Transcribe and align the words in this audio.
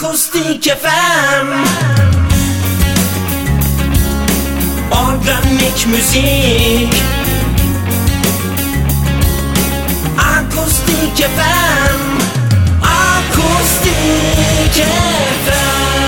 Akustik 0.00 0.64
FM 0.64 1.48
Organik 4.90 5.86
müzik. 5.86 6.94
Akustik 10.18 11.16
FM 11.16 12.00
Akustik 12.82 13.94
FM 15.44 15.99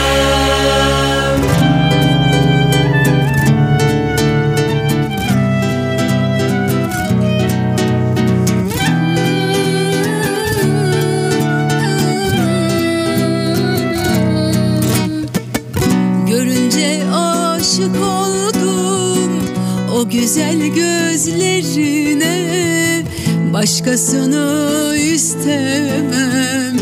o 20.02 20.09
güzel 20.09 20.66
gözlerine 20.66 22.38
Başkasını 23.52 24.97
istemem. 24.97 26.77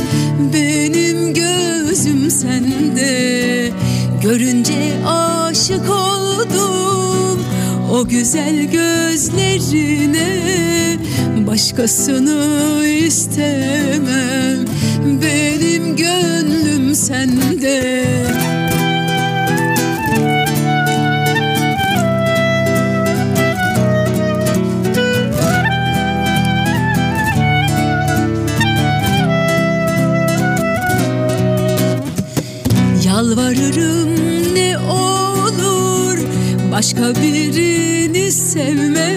Benim 0.52 1.34
gözüm 1.34 2.30
sende 2.30 3.70
Görünce 4.22 5.06
aşık 5.06 5.90
oldum. 5.90 7.44
O 7.92 8.08
güzel 8.08 8.64
gözlerine 8.64 10.40
Başkasını 11.46 12.86
istemem. 12.86 14.64
Benim 15.22 15.96
gönlüm 15.96 16.94
sende 16.94 18.04
başka 36.80 37.14
birini 37.14 38.32
sevme 38.32 39.12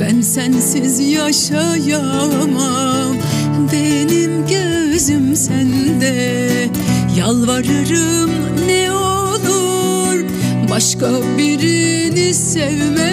Ben 0.00 0.20
sensiz 0.20 1.00
yaşayamam. 1.00 2.46
Benim 3.72 4.46
gözüm 4.46 5.36
sende 5.36 6.68
Yalvarırım 7.16 8.30
ne 8.66 8.92
olur. 8.92 10.24
Başka 10.70 11.10
birini 11.38 12.34
sevme 12.34 13.12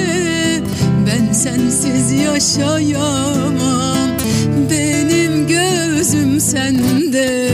Ben 1.08 1.34
sensiz 1.34 2.12
yaşayamam. 2.12 4.10
Benim 4.70 5.48
gözüm 5.48 6.40
sende 6.40 7.52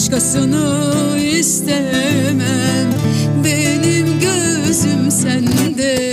Başkasını 0.00 1.18
istemem. 1.20 2.90
Benim 3.44 4.20
gözüm 4.20 5.10
sende 5.10 6.09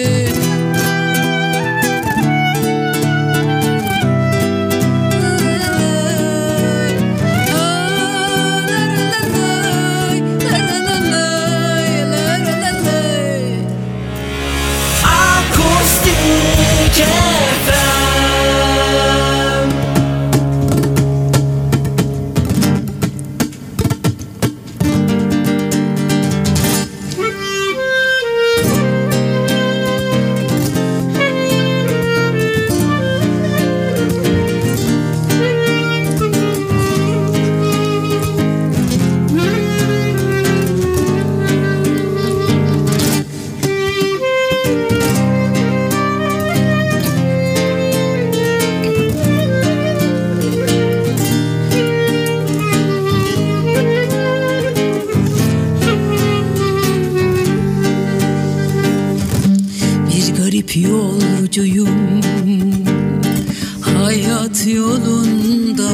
hayat 64.17 64.67
yolunda. 64.67 65.89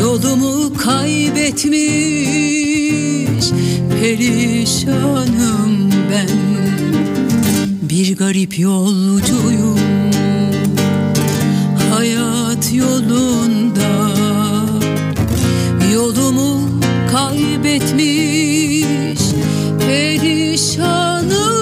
Yolumu 0.00 0.76
kaybetmiş 0.76 1.78
perişanım 4.00 5.90
ben. 6.10 6.28
Bir 7.82 8.16
garip 8.16 8.58
yolcuyum. 8.58 9.78
Hayat 11.92 12.72
yolunda. 12.72 14.10
Yolumu 15.94 16.60
kaybetmiş 17.12 19.20
perişanım 19.78 21.57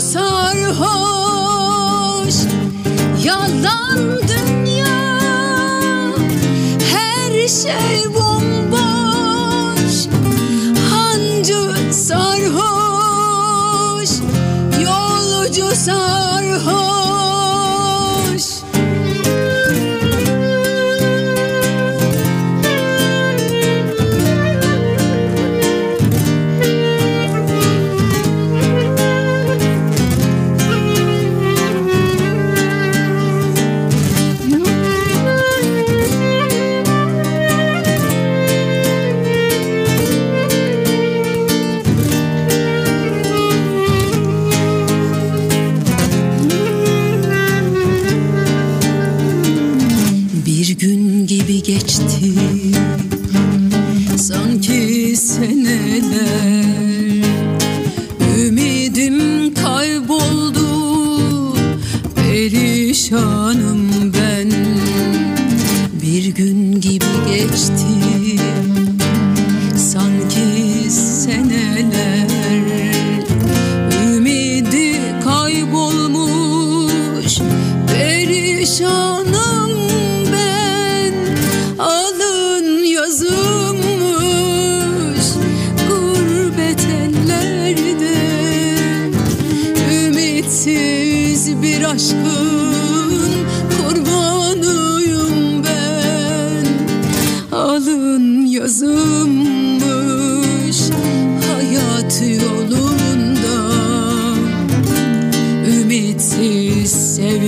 sarhoş. 0.00 0.34
Yalan 3.24 3.98
dünya 4.28 5.10
her 6.92 7.48
şey 7.48 8.14
bomboş. 8.14 10.06
Hancı 10.90 11.92
sarhoş 11.92 12.90
yolcu 14.82 15.76
sarhoş 15.76 16.39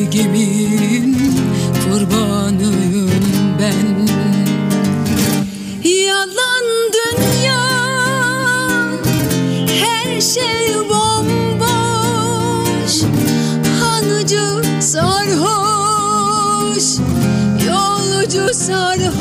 sevgimin 0.02 1.16
kurbanıyım 1.84 3.10
ben. 3.60 4.08
Yalan 5.88 6.66
dünya 6.92 7.64
her 9.80 10.20
şey 10.20 10.74
bomboş. 10.90 12.94
Hanıcı 13.80 14.46
sarhoş 14.80 16.84
Yolcu 17.66 18.54
sarhoş. 18.54 19.12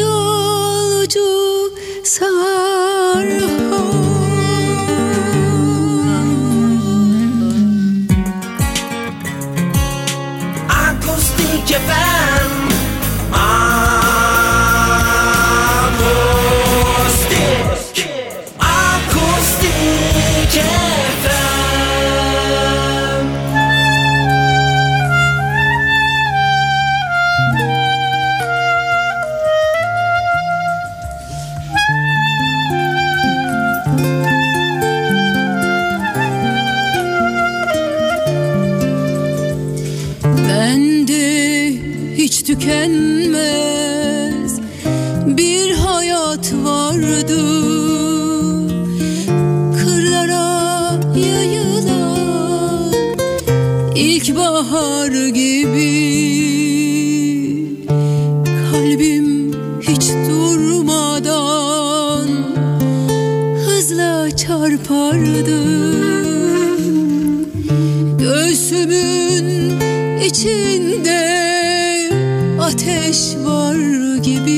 Yolcu 0.00 1.72
sarhoş 2.02 2.75
tükenmez. 42.66 44.60
Bir 45.26 45.74
hayat 45.74 46.52
vardı. 46.52 47.40
Kırlara 49.78 50.92
yayılan 51.16 52.92
ilkbahar 53.94 55.28
gibi. 55.28 56.16
Kalbim 58.72 59.52
hiç 59.80 60.08
durmadan 60.28 62.28
hızla 63.66 64.36
çarpardı. 64.36 65.62
Göğsümün 68.18 69.80
içinde 70.24 71.35
ateş 73.16 73.36
var 73.44 73.76
gibi. 74.16 74.56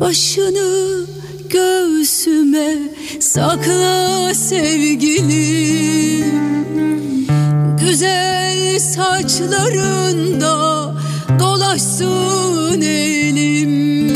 Başını 0.00 1.06
göğsüme 1.50 2.78
sakla 3.20 4.34
sevgilim 4.34 6.24
Güzel 7.80 8.78
saçlarında 8.78 10.54
dolaşsın 11.38 12.80
elim. 12.80 14.14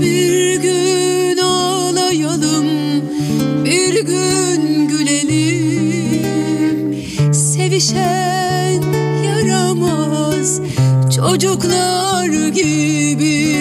Bir 0.00 0.56
gün 0.60 1.38
ağlayalım 1.38 2.66
bir 3.64 3.94
gün 4.06 4.88
gülelim. 4.88 5.36
Sevişen 7.34 8.15
yaramaz 8.15 8.15
çocuklar 11.16 12.48
gibi 12.48 13.56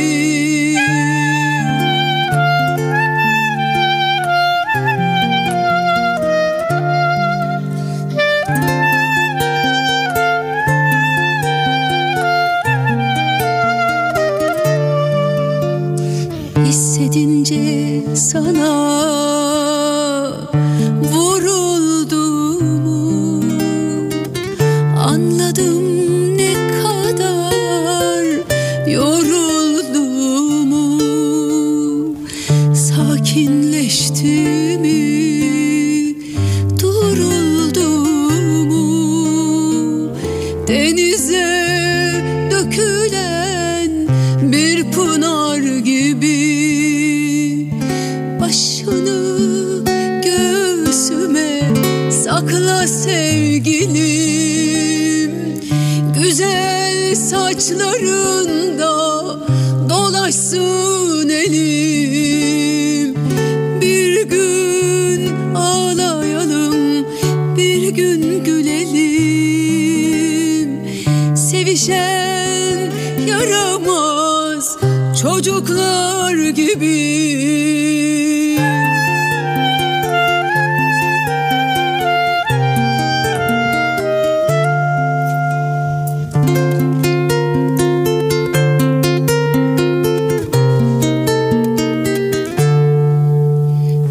çocuklar 75.66 76.50
gibi. 76.50 77.26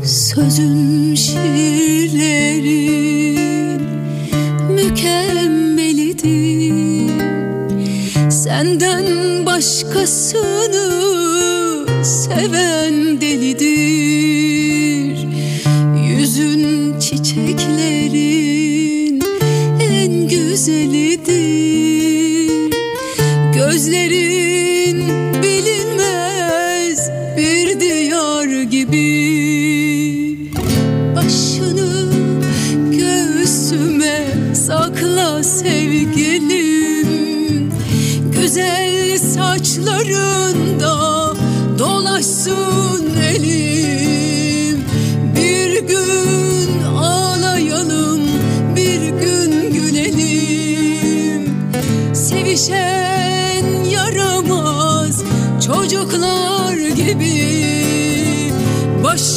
Sözün 0.05 1.15
şiirlerin 1.15 2.65
mükemmelidir. 4.71 6.25
Senden 8.31 9.47
başkasını 9.47 11.24
seven 12.05 13.21
delidir 13.21 14.34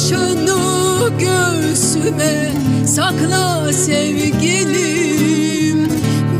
Başını 0.08 1.10
göğsüme 1.18 2.52
sakla 2.86 3.72
sevgilim. 3.72 4.68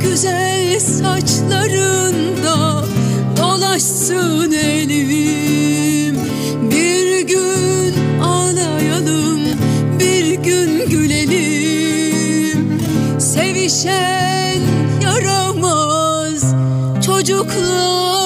Güzel 0.03 0.81
saçlarında 0.81 2.85
dolaşsın 3.37 4.53
elim. 4.53 6.17
Bir 6.71 7.21
gün 7.21 7.95
ağlayalım 8.23 9.41
bir 10.01 10.35
gün 10.35 10.91
gülelim. 10.91 12.81
Sevişen 13.19 14.61
yaramaz 15.03 16.55
çocuklar 17.07 18.18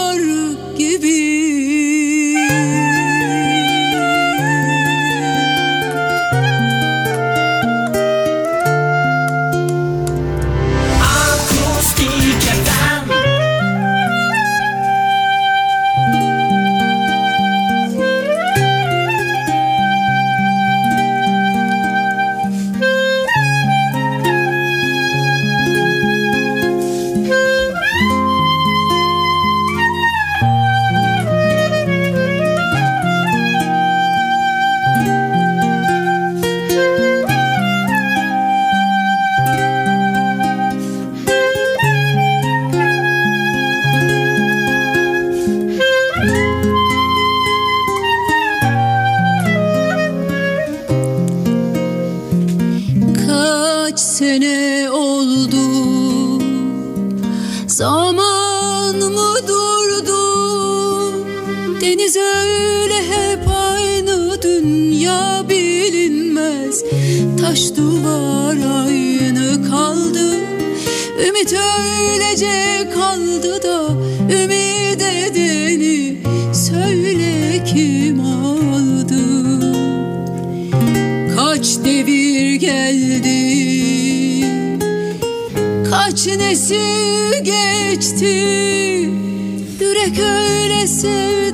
öyle 62.73 62.95
hep 62.95 63.49
aynı 63.49 64.43
Dünya 64.43 65.45
bilinmez. 65.49 66.85
Taş 67.41 67.76
duvar 67.76 68.57
aynı 68.85 69.71
kaldı. 69.71 70.35
Ümit 71.29 71.55
öylece 71.55 72.91
kaldı 72.95 73.62
da 73.62 73.88
Ümit 74.43 75.02
edeni 75.02 76.17
Söyle 76.55 77.64
kim 77.64 78.21
aldı? 78.21 79.23
Kaç 81.37 81.79
devir 81.85 82.55
geldi? 82.55 83.43
Kaç 85.91 86.26
nesil 86.26 87.45
geçti? 87.45 88.35
Yürek 89.81 90.19
öyle 90.19 90.87
sevdalı 90.87 91.51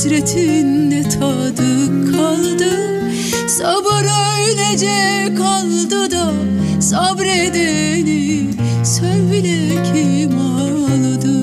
Hasretin 0.00 0.90
ne 0.90 1.02
tadı 1.02 2.12
kaldı. 2.12 3.02
Sabır 3.48 4.06
öylece 4.38 5.34
kaldı 5.38 6.10
da 6.10 6.32
Sabredeni 6.80 8.50
söyle 8.84 9.82
kim 9.92 10.38
aldı? 10.38 11.34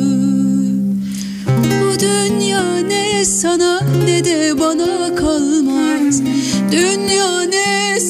Bu 1.57 1.99
dünya 1.99 2.63
ne 2.87 3.25
sana 3.25 3.81
ne 4.05 4.25
de 4.25 4.59
bana 4.59 5.15
kalmaz. 5.15 6.21
Dünya 6.71 7.36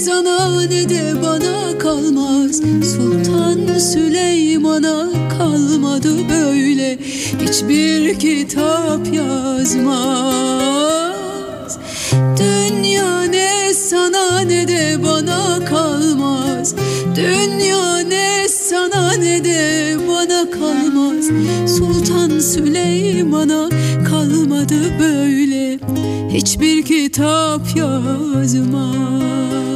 sana 0.08 0.62
ne 0.62 0.90
de 0.90 1.14
bana 1.24 1.78
kalmaz. 1.80 2.62
Sultan 2.96 3.78
Süleyman'a 3.80 5.10
kalmadı 5.38 6.30
böyle. 6.30 6.98
Hiçbir 7.42 8.20
kitap 8.20 9.14
yazmaz. 9.14 9.78
Dünya 12.40 13.22
ne 13.22 13.74
sana 13.74 14.40
ne 14.40 14.68
de 14.68 15.04
bana 15.04 15.66
kalmaz. 15.66 16.76
Dünya 17.16 17.98
ne 17.98 18.48
sana 18.50 19.12
ne 19.12 19.44
de 19.44 19.96
bana 20.08 20.50
kalmaz. 20.52 21.26
Sultan 21.78 22.40
Süleyman'a 22.40 23.70
kalmadı 24.10 25.00
böyle. 25.00 25.80
Hiçbir 26.34 26.86
kitap 26.86 27.76
yazmaz 27.76 29.67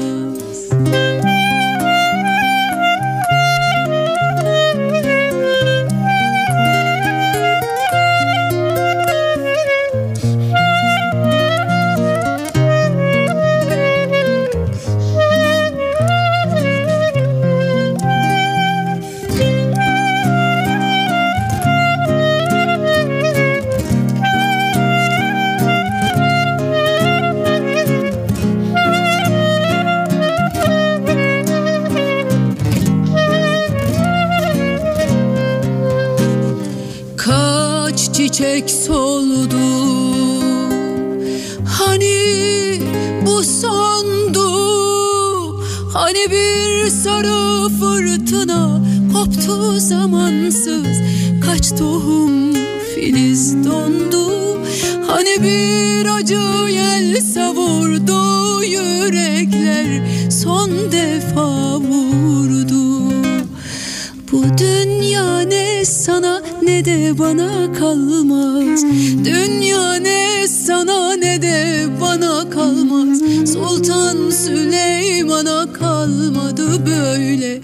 sana 65.86 66.42
ne 66.62 66.86
de 66.86 67.20
bana 67.20 67.74
kalmaz. 67.80 68.84
Dünya 69.26 69.94
ne 69.94 70.48
sana 70.48 71.14
ne 71.16 71.42
de 71.42 71.88
bana 72.02 72.50
kalmaz. 72.50 73.20
Sultan 73.54 74.30
Süleyman'a 74.30 75.74
kalmadı 75.74 76.86
böyle. 76.86 77.60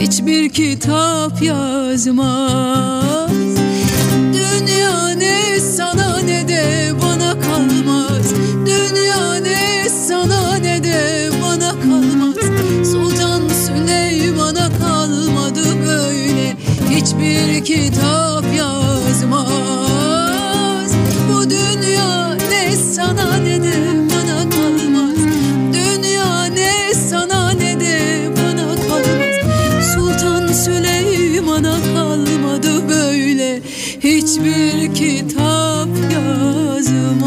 Hiçbir 0.00 0.48
kitap 0.48 1.42
yazmaz. 1.42 3.30
Dünya 4.32 5.08
ne 5.08 5.60
sana 5.76 6.18
ne 6.24 6.48
de 6.48 6.93
Hiçbir 17.24 17.64
kitap 17.64 18.44
yazmaz. 18.56 19.52
Bu 21.32 21.50
dünya 21.50 22.34
ne 22.50 22.76
sana 22.76 23.36
ne 23.36 23.62
de 23.62 23.74
bana 24.10 24.50
kalmaz. 24.50 25.18
Dünya 25.72 26.44
ne 26.44 26.94
sana 26.94 27.50
ne 27.50 27.80
de 27.80 28.28
bana 28.36 28.76
kalmaz. 28.88 29.36
Sultan 29.94 30.52
Süleyman'a 30.52 31.76
kalmadı 31.94 32.88
böyle 32.88 33.60
Hiçbir 34.00 34.94
kitap 34.94 35.88
yazmaz. 36.12 37.24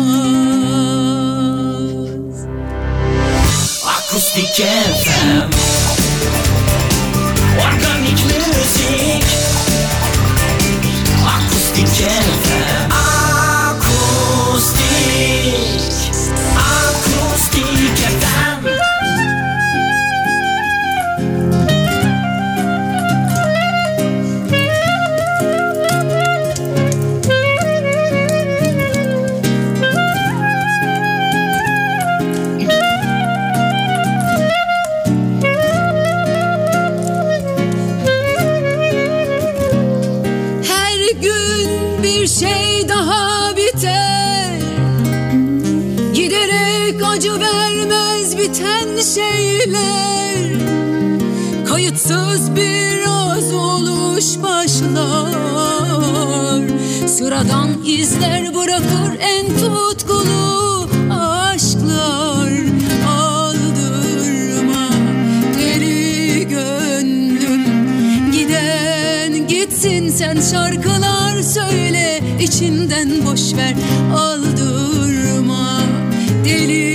Akustik 3.86 4.56
FM 4.56 4.97
vermez 48.28 48.38
biten 48.38 49.02
şeyler 49.16 50.38
Kayıtsız 51.66 52.56
bir 52.56 53.04
az 53.08 53.54
oluş 53.54 54.26
başlar. 54.44 55.38
Sıradan 57.08 57.70
izler 57.86 58.56
bırakır 58.56 59.20
en 59.20 59.46
tutkulu 59.46 60.90
aşklar. 61.12 62.50
Aldırma 63.10 64.90
deli 65.60 66.48
gönlüm 66.48 67.66
Giden 68.32 69.48
gitsin 69.48 70.10
sen 70.10 70.42
şarkılar 70.52 71.42
söyle 71.42 72.22
içinden 72.42 73.26
boş 73.26 73.54
ver 73.54 73.76
aldırma 74.16 75.82
deli 76.46 76.87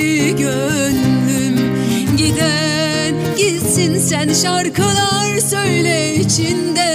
sen 4.12 4.32
şarkılar 4.32 5.38
söyle 5.38 6.14
içinden 6.14 6.91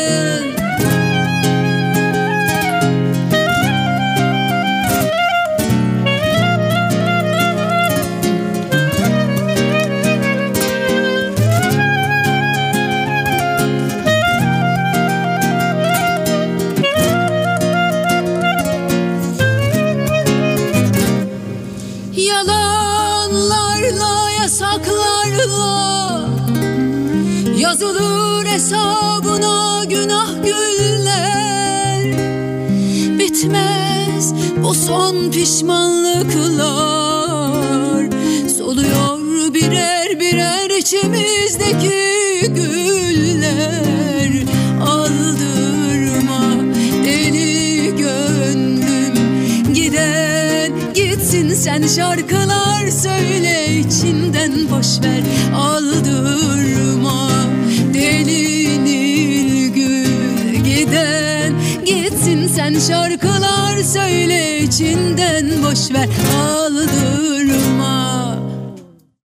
Bitmez 33.38 34.34
bu 34.63 34.73
son 34.73 35.32
pişmanlıklar. 35.32 38.06
Soluyor 38.58 39.19
birer 39.54 40.19
birer 40.19 40.69
içimizdeki 40.69 42.00
güller. 42.47 44.32
Aldırma 44.82 46.41
deli 47.06 47.95
gönlüm. 47.97 49.13
Giden 49.73 50.71
gitsin 50.93 51.54
sen 51.54 51.88
şarkılar 51.88 52.88
söyle 52.88 53.80
içinden 53.80 54.52
boş 54.71 55.02
ver. 55.04 55.21
Aldırma 55.56 57.37
sen 62.57 62.79
şarkılar 62.79 63.77
söyle 63.83 64.59
içinden 64.59 65.45
boş 65.63 65.91
ver 65.93 66.09
aldırma 66.43 68.16